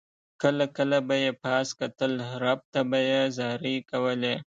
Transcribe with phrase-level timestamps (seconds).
[0.41, 2.11] کله کله به یې پاس کتل
[2.43, 4.35] رب ته به یې زارۍ کولې.